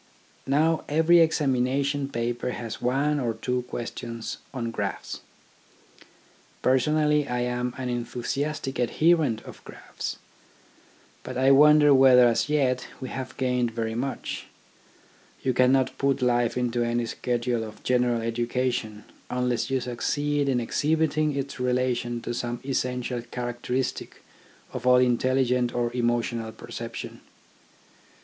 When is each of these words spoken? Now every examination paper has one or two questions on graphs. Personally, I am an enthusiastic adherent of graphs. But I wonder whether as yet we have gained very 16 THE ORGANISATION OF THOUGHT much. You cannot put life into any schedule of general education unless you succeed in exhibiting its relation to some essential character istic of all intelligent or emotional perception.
Now 0.47 0.83
every 0.89 1.19
examination 1.19 2.09
paper 2.09 2.49
has 2.53 2.81
one 2.81 3.19
or 3.19 3.35
two 3.35 3.61
questions 3.69 4.37
on 4.51 4.71
graphs. 4.71 5.21
Personally, 6.63 7.27
I 7.27 7.41
am 7.41 7.75
an 7.77 7.87
enthusiastic 7.89 8.79
adherent 8.79 9.43
of 9.43 9.63
graphs. 9.63 10.17
But 11.21 11.37
I 11.37 11.51
wonder 11.51 11.93
whether 11.93 12.25
as 12.27 12.49
yet 12.49 12.87
we 12.99 13.09
have 13.09 13.37
gained 13.37 13.69
very 13.69 13.91
16 13.91 14.01
THE 14.01 14.07
ORGANISATION 14.07 14.25
OF 14.25 14.41
THOUGHT 14.41 14.49
much. 15.37 15.45
You 15.45 15.53
cannot 15.53 15.97
put 15.99 16.21
life 16.23 16.57
into 16.57 16.83
any 16.83 17.05
schedule 17.05 17.63
of 17.63 17.83
general 17.83 18.23
education 18.23 19.03
unless 19.29 19.69
you 19.69 19.79
succeed 19.81 20.49
in 20.49 20.59
exhibiting 20.59 21.35
its 21.35 21.59
relation 21.59 22.21
to 22.21 22.33
some 22.33 22.59
essential 22.65 23.21
character 23.21 23.73
istic 23.75 24.13
of 24.73 24.87
all 24.87 24.97
intelligent 24.97 25.75
or 25.75 25.93
emotional 25.93 26.51
perception. 26.51 27.21